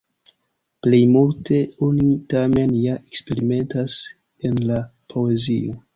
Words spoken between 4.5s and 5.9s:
en la poezio.